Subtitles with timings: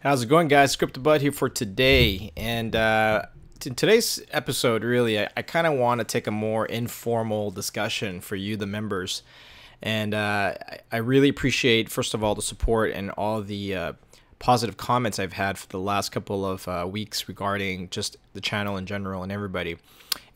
[0.00, 0.76] How's it going, guys?
[0.76, 2.30] Crypto Bud here for today.
[2.36, 3.22] And uh,
[3.66, 8.20] in today's episode, really, I, I kind of want to take a more informal discussion
[8.20, 9.24] for you, the members.
[9.82, 13.92] And uh, I, I really appreciate, first of all, the support and all the uh,
[14.38, 18.76] positive comments I've had for the last couple of uh, weeks regarding just the channel
[18.76, 19.78] in general and everybody.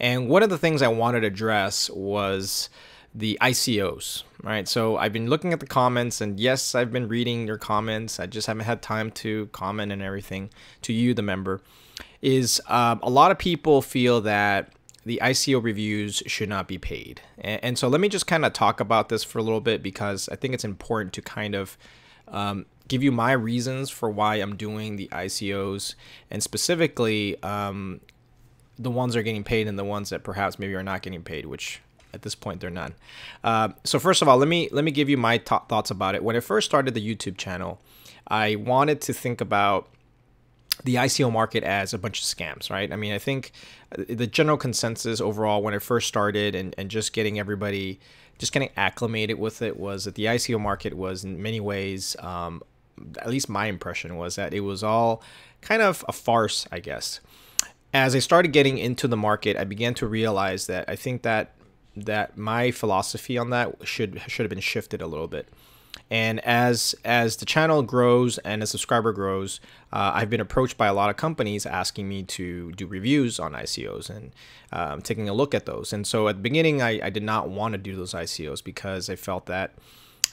[0.01, 2.69] And one of the things I wanted to address was
[3.15, 4.67] the ICOs, right?
[4.67, 8.19] So I've been looking at the comments, and yes, I've been reading your comments.
[8.19, 10.51] I just haven't had time to comment and everything
[10.83, 11.61] to you, the member.
[12.23, 14.73] Is um, a lot of people feel that
[15.05, 17.21] the ICO reviews should not be paid.
[17.39, 19.83] And, and so let me just kind of talk about this for a little bit
[19.83, 21.77] because I think it's important to kind of
[22.29, 25.97] um, give you my reasons for why I'm doing the ICOs
[26.31, 28.01] and specifically um,
[28.79, 31.23] the ones that are getting paid and the ones that perhaps maybe are not getting
[31.23, 31.81] paid, which
[32.15, 32.95] at this point they're none.
[33.43, 36.23] Uh, so first of all, let me let me give you my thoughts about it.
[36.23, 37.81] When I first started the YouTube channel,
[38.29, 39.89] I wanted to think about
[40.85, 42.93] the ICO market as a bunch of scams, right?
[42.93, 43.53] I mean, I think
[43.97, 48.01] uh, the general consensus overall when I first started and, and just getting everybody
[48.39, 52.61] just getting acclimated with it was that the ICO market was in many ways, um,
[53.19, 55.23] at least my impression was that it was all
[55.61, 57.21] kind of a farce, I guess.
[57.95, 61.55] As I started getting into the market, I began to realize that I think that
[61.97, 65.49] that my philosophy on that should should have been shifted a little bit.
[66.11, 69.61] And as as the channel grows and the subscriber grows,
[69.93, 73.53] uh, I've been approached by a lot of companies asking me to do reviews on
[73.53, 74.33] ICOs and
[74.73, 75.93] um, taking a look at those.
[75.93, 79.09] And so at the beginning, I, I did not want to do those ICOs because
[79.09, 79.73] I felt that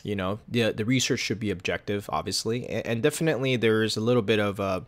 [0.03, 4.21] you know the the research should be objective, obviously, and, and definitely there's a little
[4.21, 4.85] bit of a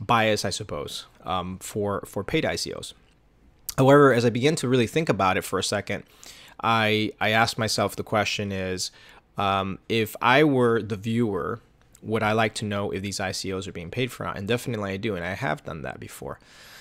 [0.00, 2.94] bias, I suppose, um, for for paid ICOs.
[3.78, 6.04] However, as I begin to really think about it for a second,
[6.62, 8.90] I I asked myself the question is,
[9.36, 11.60] um, if I were the viewer,
[12.02, 14.24] would I like to know if these ICOs are being paid for?
[14.24, 16.38] And definitely I do, and I have done that before.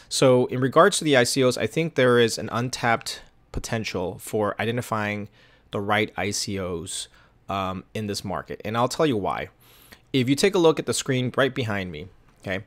[0.09, 5.29] So in regards to the ICOs, I think there is an untapped potential for identifying
[5.71, 7.07] the right ICOs
[7.47, 9.49] um, in this market, and I'll tell you why.
[10.11, 12.07] If you take a look at the screen right behind me,
[12.41, 12.65] okay,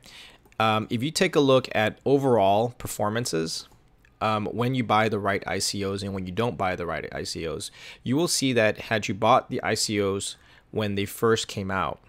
[0.59, 3.67] um, if you take a look at overall performances
[4.25, 7.69] um, when you buy the right ICOs and when you don't buy the right ICOs,
[8.03, 10.35] you will see that had you bought the ICOs
[10.71, 11.99] when they first came out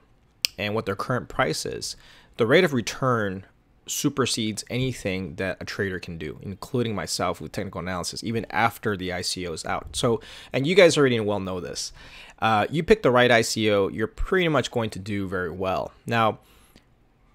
[0.56, 1.94] and what their current price is,
[2.38, 3.44] the rate of return
[3.86, 9.10] supersedes anything that a trader can do, including myself with technical analysis, even after the
[9.10, 9.94] ICO is out.
[9.94, 10.20] So,
[10.54, 11.92] and you guys already well know this.
[12.38, 15.92] Uh, you pick the right ICO, you're pretty much going to do very well.
[16.06, 16.38] Now,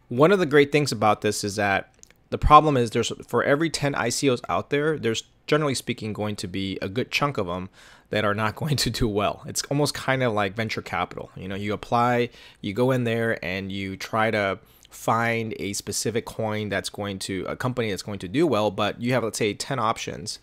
[0.10, 1.94] one of the great things about this is that
[2.32, 6.48] the problem is there's for every 10 ICOs out there, there's generally speaking going to
[6.48, 7.70] be a good chunk of them
[8.10, 9.44] that are not going to do well.
[9.46, 11.30] It's almost kind of like venture capital.
[11.36, 12.30] You know, you apply,
[12.62, 14.60] you go in there and you try to
[14.90, 19.02] find a specific coin that's going to a company that's going to do well, but
[19.02, 20.40] you have let's say 10 options.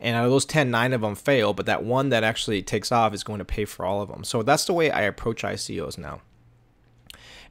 [0.00, 2.92] And out of those 10, nine of them fail, but that one that actually takes
[2.92, 4.24] off is going to pay for all of them.
[4.24, 6.20] So that's the way I approach ICOs now.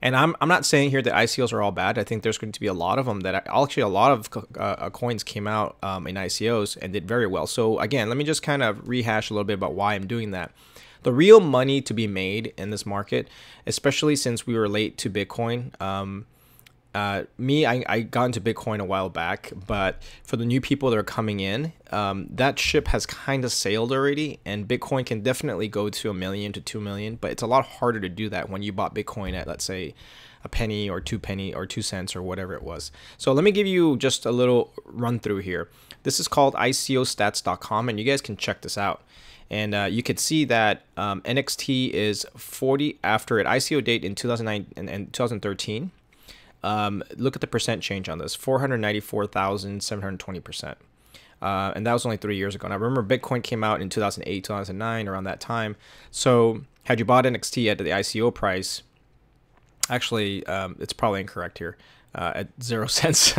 [0.05, 1.97] And I'm, I'm not saying here that ICOs are all bad.
[1.97, 4.45] I think there's going to be a lot of them that actually a lot of
[4.55, 7.47] uh, coins came out um, in ICOs and did very well.
[7.47, 10.29] So again, let me just kind of rehash a little bit about why I'm doing
[10.29, 10.51] that.
[11.01, 13.27] The real money to be made in this market,
[13.65, 16.27] especially since we were late to Bitcoin, um,
[16.95, 20.89] uh, me, I, I got into Bitcoin a while back, but for the new people
[20.89, 25.19] that are coming in, um, that ship has kind of sailed already, and Bitcoin can
[25.19, 28.29] definitely go to a million to two million, but it's a lot harder to do
[28.29, 29.93] that when you bought Bitcoin at, let's say,
[30.45, 32.93] a penny or two penny or two cents or whatever it was.
[33.17, 35.67] So let me give you just a little run through here.
[36.03, 39.03] This is called ICOstats.com, and you guys can check this out.
[39.49, 44.15] And uh, you could see that um, NXT is 40 after an ICO date in
[44.15, 45.91] 2009 and, and 2013
[46.65, 50.75] um, look at the percent change on this 494,720%.
[51.41, 52.65] Uh, and that was only three years ago.
[52.65, 55.75] And I remember Bitcoin came out in 2008, 2009, around that time.
[56.09, 58.81] So had you bought NXT at the ICO price,
[59.89, 61.77] actually, um, it's probably incorrect here.
[62.15, 63.35] Uh, at zero cents.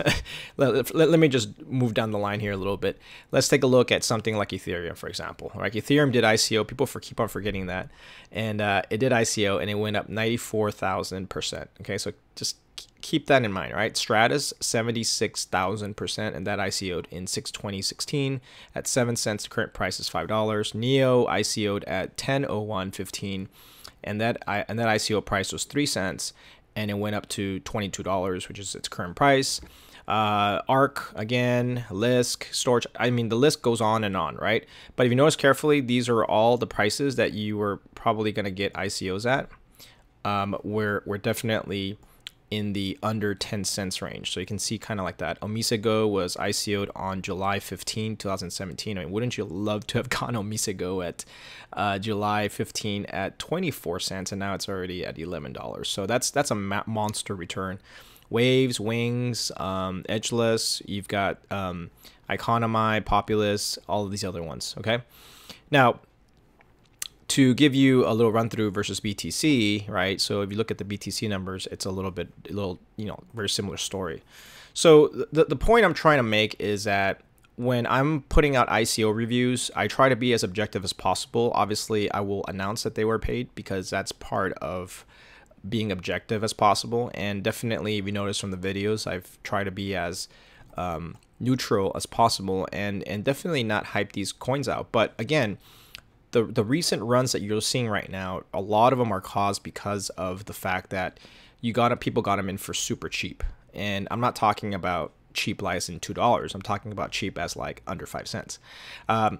[0.58, 2.98] let, let, let, me just move down the line here a little bit.
[3.32, 5.50] Let's take a look at something like Ethereum, for example.
[5.54, 6.66] Right, Ethereum did ICO.
[6.66, 7.88] People for keep on forgetting that,
[8.30, 11.70] and uh, it did ICO and it went up ninety four thousand percent.
[11.80, 12.56] Okay, so just
[13.00, 13.94] keep that in mind, right?
[13.94, 18.40] Stratis 76,000% and that ICO'd in 62016
[18.74, 19.44] at 7 cents.
[19.44, 20.74] The current price is $5.
[20.74, 23.48] Neo ICO'd at 100115
[24.04, 26.32] and that I, and that ICO price was 3 cents
[26.76, 29.60] and it went up to $22, which is its current price.
[30.06, 32.86] Uh, ARK again, Lisk, Storj.
[32.96, 34.64] I mean, the list goes on and on, right?
[34.94, 38.44] But if you notice carefully, these are all the prices that you were probably going
[38.44, 39.48] to get ICOs at.
[40.24, 41.98] Um, we're, we're definitely
[42.50, 44.32] in the under 10 cents range.
[44.32, 45.40] So you can see kind of like that.
[45.40, 48.98] Omisego was ICO'd on July 15, 2017.
[48.98, 51.24] I mean, wouldn't you love to have gone Omisego at
[51.72, 55.86] uh, July 15 at 24 cents, and now it's already at $11.
[55.86, 57.80] So that's that's a monster return.
[58.30, 60.82] Waves, Wings, um, Edgeless.
[60.86, 61.90] You've got um,
[62.28, 64.74] Iconomi, Populous, all of these other ones.
[64.78, 64.98] Okay.
[65.70, 66.00] Now,
[67.28, 70.20] to give you a little run through versus BTC, right?
[70.20, 73.06] So if you look at the BTC numbers, it's a little bit, a little, you
[73.06, 74.22] know, very similar story.
[74.74, 77.22] So the, the point I'm trying to make is that
[77.56, 81.50] when I'm putting out ICO reviews, I try to be as objective as possible.
[81.54, 85.04] Obviously, I will announce that they were paid because that's part of
[85.66, 87.10] being objective as possible.
[87.14, 90.28] And definitely, if you notice from the videos, I've tried to be as
[90.76, 94.92] um, neutral as possible and and definitely not hype these coins out.
[94.92, 95.58] But again,
[96.36, 99.62] the the recent runs that you're seeing right now, a lot of them are caused
[99.62, 101.18] because of the fact that
[101.62, 103.42] you got people got them in for super cheap.
[103.72, 106.54] And I'm not talking about cheap as in two dollars.
[106.54, 108.58] I'm talking about cheap as like under five cents.
[109.08, 109.38] Um,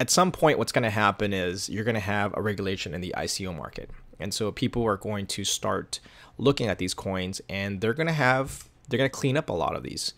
[0.00, 3.00] at some point, what's going to happen is you're going to have a regulation in
[3.00, 3.88] the ICO market,
[4.18, 6.00] and so people are going to start
[6.36, 9.52] looking at these coins, and they're going to have they're going to clean up a
[9.52, 10.14] lot of these.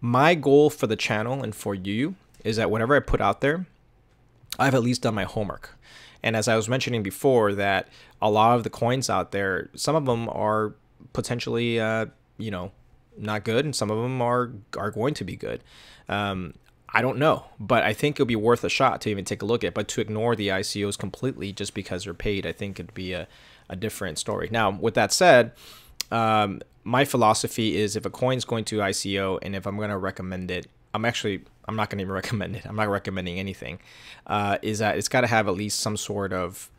[0.00, 3.66] My goal for the channel and for you is that whatever I put out there,
[4.58, 5.76] I've at least done my homework.
[6.22, 7.88] And as I was mentioning before, that
[8.20, 10.74] a lot of the coins out there, some of them are
[11.12, 12.06] potentially, uh,
[12.38, 12.72] you know,
[13.16, 15.62] not good, and some of them are are going to be good.
[16.08, 16.54] Um,
[16.90, 19.44] I don't know, but I think it'll be worth a shot to even take a
[19.44, 19.74] look at.
[19.74, 23.28] But to ignore the ICOs completely just because they're paid, I think it'd be a,
[23.68, 24.48] a different story.
[24.50, 25.52] Now, with that said,
[26.10, 29.98] um, my philosophy is if a coin's going to ICO and if I'm going to
[29.98, 30.66] recommend it,
[30.98, 32.66] I'm actually I'm not going to even recommend it.
[32.66, 33.78] I'm not recommending anything.
[34.26, 36.70] Uh, is that it's got to have at least some sort of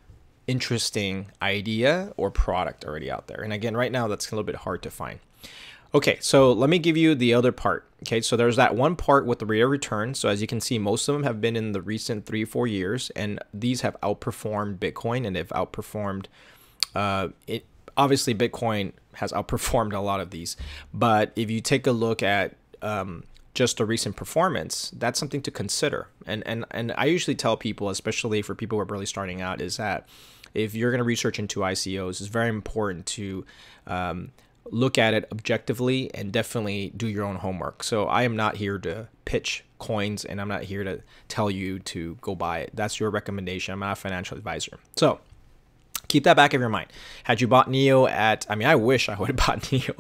[0.48, 3.42] interesting idea or product already out there.
[3.42, 5.20] And again, right now that's a little bit hard to find.
[5.94, 7.86] Okay, so let me give you the other part.
[8.04, 10.14] Okay, so there's that one part with the rate of return.
[10.14, 12.68] So as you can see, most of them have been in the recent three, four
[12.68, 16.26] years, and these have outperformed Bitcoin and they've outperformed
[16.96, 17.66] uh, it.
[17.98, 20.56] Obviously, Bitcoin has outperformed a lot of these,
[20.94, 23.24] but if you take a look at um,
[23.60, 26.08] just a recent performance, that's something to consider.
[26.26, 29.60] And and and I usually tell people, especially for people who are barely starting out,
[29.60, 30.08] is that
[30.54, 33.46] if you're going to research into ICOs, it's very important to
[33.86, 34.32] um,
[34.72, 37.84] look at it objectively and definitely do your own homework.
[37.84, 41.80] So I am not here to pitch coins and I'm not here to tell you
[41.80, 42.72] to go buy it.
[42.74, 43.74] That's your recommendation.
[43.74, 44.80] I'm not a financial advisor.
[44.96, 45.20] So
[46.10, 46.92] keep that back of your mind.
[47.24, 49.96] Had you bought Neo at, I mean, I wish I would have bought Neo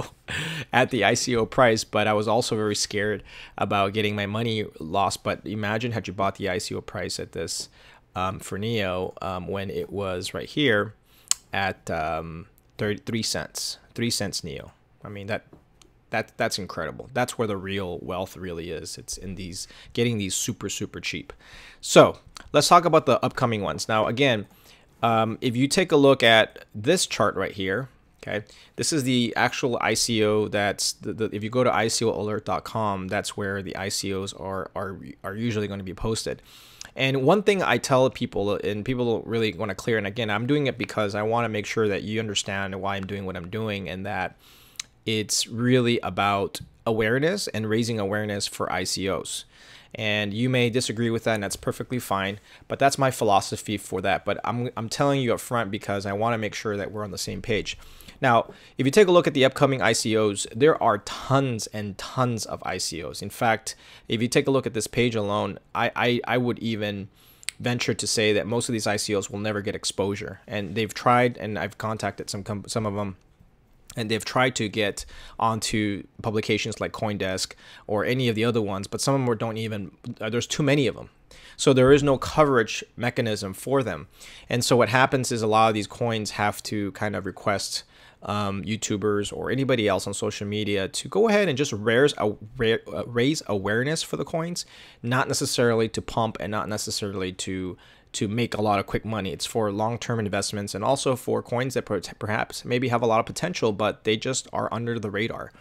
[0.73, 3.23] at the ICO price, but I was also very scared
[3.57, 5.23] about getting my money lost.
[5.23, 7.69] But imagine had you bought the ICO price at this
[8.15, 10.93] um, for Neo um, when it was right here
[11.53, 12.47] at um,
[12.77, 14.71] 33 cents, three cents neo.
[15.03, 15.45] I mean that
[16.09, 17.09] that that's incredible.
[17.13, 18.97] That's where the real wealth really is.
[18.97, 21.33] It's in these getting these super super cheap.
[21.81, 22.19] So
[22.51, 23.87] let's talk about the upcoming ones.
[23.87, 24.47] Now again,
[25.01, 27.89] um, if you take a look at this chart right here,
[28.21, 30.49] okay, this is the actual ICO.
[30.51, 35.35] That's the, the if you go to ICOalert.com, that's where the ICOs are are are
[35.35, 36.41] usually going to be posted.
[36.95, 40.47] And one thing I tell people, and people really want to clear, and again, I'm
[40.47, 43.37] doing it because I want to make sure that you understand why I'm doing what
[43.37, 44.35] I'm doing, and that
[45.05, 49.45] it's really about awareness and raising awareness for ICOs.
[49.95, 52.39] And you may disagree with that, and that's perfectly fine.
[52.67, 54.25] But that's my philosophy for that.
[54.25, 57.03] But I'm, I'm telling you up front because I want to make sure that we're
[57.03, 57.77] on the same page.
[58.21, 62.45] Now, if you take a look at the upcoming ICOs, there are tons and tons
[62.45, 63.21] of ICOs.
[63.21, 63.75] In fact,
[64.07, 67.07] if you take a look at this page alone, I, I, I would even
[67.59, 70.41] venture to say that most of these ICOs will never get exposure.
[70.47, 73.17] And they've tried, and I've contacted some some of them
[73.95, 75.05] and they've tried to get
[75.39, 77.53] onto publications like CoinDesk
[77.87, 79.91] or any of the other ones, but some of them don't even.
[80.21, 81.09] Uh, there's too many of them,
[81.57, 84.07] so there is no coverage mechanism for them.
[84.47, 87.83] And so what happens is a lot of these coins have to kind of request
[88.23, 92.33] um, YouTubers or anybody else on social media to go ahead and just raise, uh,
[93.05, 94.65] raise awareness for the coins,
[95.01, 97.77] not necessarily to pump and not necessarily to
[98.13, 99.31] to make a lot of quick money.
[99.31, 103.25] It's for long-term investments and also for coins that perhaps maybe have a lot of
[103.25, 105.51] potential, but they just are under the radar.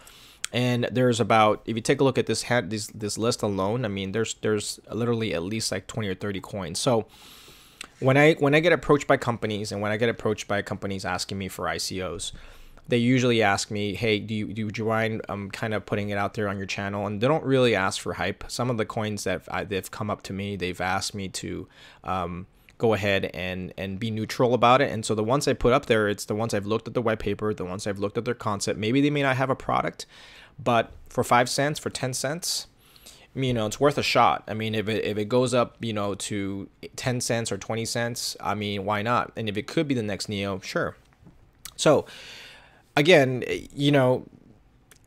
[0.51, 3.87] And there's about if you take a look at this this this list alone, I
[3.87, 6.79] mean, there's there's literally at least like 20 or 30 coins.
[6.79, 7.05] So
[7.99, 11.05] when I when I get approached by companies and when I get approached by companies
[11.05, 12.31] asking me for ICOs,
[12.89, 16.17] they usually ask me, "Hey, do you do you mind um kind of putting it
[16.17, 18.43] out there on your channel?" And they don't really ask for hype.
[18.47, 21.67] Some of the coins that I, they've come up to me, they've asked me to
[22.03, 22.47] um,
[22.79, 24.91] go ahead and and be neutral about it.
[24.91, 27.01] And so the ones I put up there, it's the ones I've looked at the
[27.01, 28.79] white paper, the ones I've looked at their concept.
[28.79, 30.07] Maybe they may not have a product,
[30.57, 32.65] but for five cents, for ten cents,
[33.35, 34.43] you know, it's worth a shot.
[34.47, 37.85] I mean, if it if it goes up, you know, to ten cents or twenty
[37.85, 39.31] cents, I mean, why not?
[39.35, 40.95] And if it could be the next neo sure.
[41.75, 42.05] So
[42.99, 44.25] again, you know,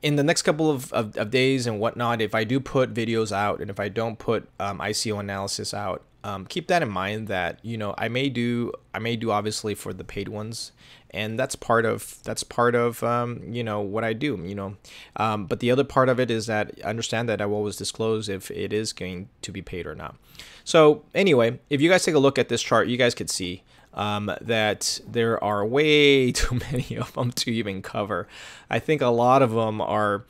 [0.02, 3.30] in the next couple of, of, of, days and whatnot, if I do put videos
[3.30, 7.28] out and if I don't put um, ICO analysis out, um, keep that in mind
[7.28, 10.70] that you know I may do I may do obviously for the paid ones,
[11.10, 14.40] and that's part of that's part of um, you know what I do.
[14.44, 14.76] You know,
[15.16, 18.28] um, but the other part of it is that understand that I will always disclose
[18.28, 20.16] if it is going to be paid or not.
[20.62, 23.64] So anyway, if you guys take a look at this chart, you guys could see
[23.94, 28.28] um, that there are way too many of them to even cover.
[28.70, 30.24] I think a lot of them are.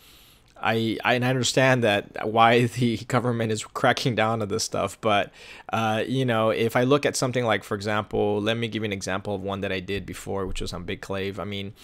[0.62, 5.33] I, I understand that why the government is cracking down on this stuff, but
[5.73, 8.87] uh, you know, if I look at something like, for example, let me give you
[8.87, 11.38] an example of one that I did before, which was on BitClave.
[11.38, 11.75] I mean,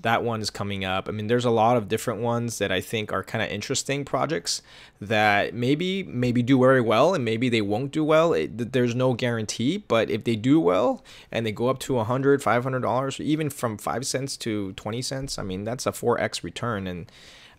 [0.00, 1.08] that one is coming up.
[1.08, 4.04] I mean, there's a lot of different ones that I think are kind of interesting
[4.04, 4.62] projects
[5.00, 8.32] that maybe maybe do very well and maybe they won't do well.
[8.32, 12.42] It, there's no guarantee, but if they do well and they go up to 100,
[12.42, 16.86] 500 dollars, even from 5 cents to 20 cents, I mean, that's a 4x return
[16.86, 17.10] and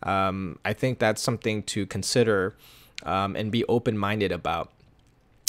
[0.05, 2.55] um, I think that's something to consider
[3.03, 4.71] um, and be open-minded about.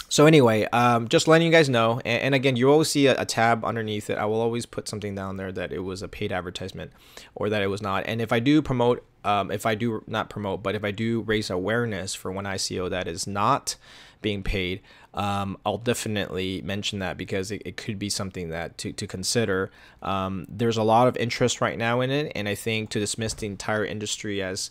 [0.09, 3.21] So anyway, um, just letting you guys know, and, and again, you always see a,
[3.21, 4.19] a, tab underneath it.
[4.19, 6.93] I will always put something down there that it was a paid advertisement
[7.35, 8.05] or that it was not.
[8.07, 11.23] And if I do promote, um, if I do not promote, but if I do
[11.23, 13.77] raise awareness for one ICO that is not
[14.23, 14.81] being paid,
[15.17, 19.71] um, I'll definitely mention that because it, it, could be something that to, to consider.
[20.03, 23.33] Um, there's a lot of interest right now in it, and I think to dismiss
[23.33, 24.71] the entire industry as,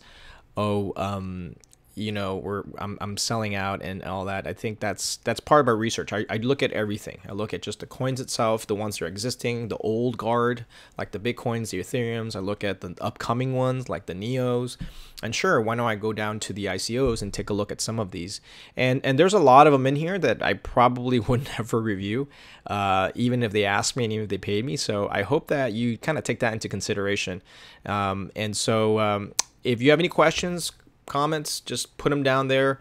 [0.56, 1.56] oh, um,
[1.96, 4.46] you know we're I'm, I'm selling out and all that.
[4.46, 6.12] I think that's that's part of our research.
[6.12, 7.20] I, I look at everything.
[7.28, 10.66] I look at just the coins itself the ones that are existing the old guard
[10.98, 12.36] like the bitcoins the ethereums.
[12.36, 14.78] I look at the upcoming ones like the neos.
[15.24, 17.80] And sure why don't i go down to the icos and take a look at
[17.80, 18.42] some of these?
[18.76, 22.28] And and there's a lot of them in here that i probably would never review
[22.68, 24.76] uh, even if they asked me and even if they paid me.
[24.76, 27.42] So i hope that you kind of take that into consideration.
[27.86, 29.34] Um, and so um,
[29.64, 30.72] if you have any questions
[31.06, 32.80] comments, just put them down there.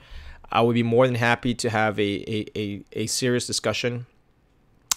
[0.50, 4.06] I would be more than happy to have a, a, a, a serious discussion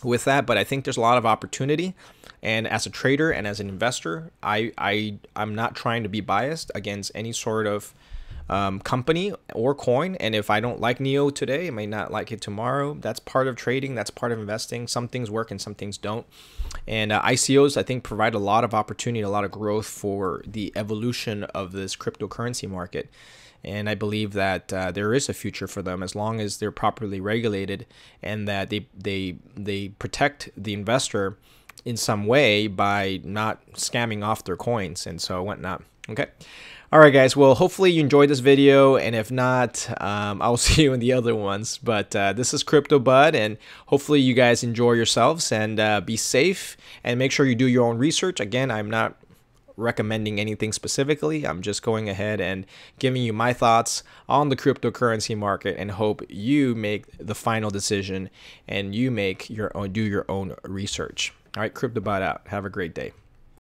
[0.04, 0.46] with that.
[0.46, 1.96] But I think there's a lot of opportunity.
[2.44, 6.22] And as a trader and as an investor, I, I, I'm not trying to be
[6.22, 7.94] biased against any sort of
[8.50, 10.16] um, company or coin.
[10.16, 12.96] And if I don't like Neo today, I may not like it tomorrow.
[13.00, 13.96] That's part of trading.
[13.96, 14.88] That's part of investing.
[14.88, 16.26] Some things work and some things don't.
[16.88, 20.44] And uh, ICOs, I think, provide a lot of opportunity, a lot of growth for
[20.46, 23.10] the evolution of this cryptocurrency market.
[23.64, 26.72] And I believe that uh, there is a future for them as long as they're
[26.72, 27.86] properly regulated
[28.22, 31.38] and that they they they protect the investor
[31.84, 35.84] in some way by not scamming off their coins and so whatnot.
[36.10, 36.28] Okay.
[36.90, 37.36] All right, guys.
[37.36, 41.12] Well, hopefully you enjoyed this video, and if not, um, I'll see you in the
[41.12, 41.78] other ones.
[41.78, 46.16] But uh, this is Crypto Bud, and hopefully you guys enjoy yourselves and uh, be
[46.16, 48.40] safe, and make sure you do your own research.
[48.40, 49.18] Again, I'm not
[49.76, 51.46] recommending anything specifically.
[51.46, 52.66] I'm just going ahead and
[53.00, 58.30] giving you my thoughts on the cryptocurrency market, and hope you make the final decision
[58.66, 61.34] and you make your own, do your own research.
[61.58, 62.44] All right, Crypto Bud out.
[62.48, 63.12] Have a great day.